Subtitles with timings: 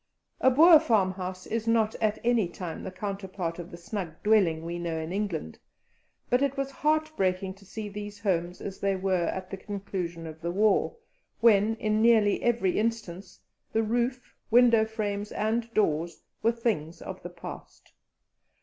[0.39, 4.79] A Boer farmhouse is not at any time the counterpart of the snug dwelling we
[4.79, 5.59] know in England,
[6.27, 10.41] but it was heartbreaking to see these homes as they were at the conclusion of
[10.41, 10.95] the war,
[11.39, 13.39] when, in nearly every instance,
[13.73, 17.93] the roof, window frames, and doors, were things of the past.